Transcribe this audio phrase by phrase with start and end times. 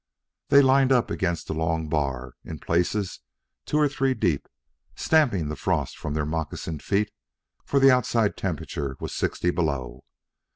[0.47, 3.19] They lined up against the long bar, in places
[3.67, 4.47] two or three deep,
[4.95, 7.11] stamping the frost from their moccasined feet,
[7.65, 10.03] for outside the temperature was sixty below.